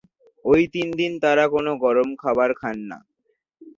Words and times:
ঐ 0.45 0.53
তিন 0.73 0.87
দিন 0.99 1.11
তারা 1.23 1.45
কোন 1.53 1.65
গরম 1.83 2.09
খাবার 2.21 2.49
খান 2.61 2.77
না। 2.89 2.97